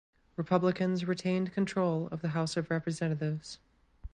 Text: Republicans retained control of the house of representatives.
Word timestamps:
Republicans 0.35 1.05
retained 1.05 1.53
control 1.53 2.07
of 2.11 2.23
the 2.23 2.29
house 2.29 2.57
of 2.57 2.71
representatives. 2.71 3.59